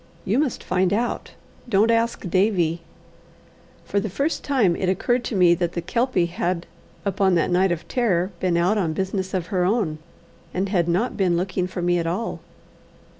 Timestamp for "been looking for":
11.17-11.83